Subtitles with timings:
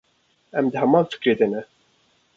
[0.59, 1.61] Em di heman fikrê de ne.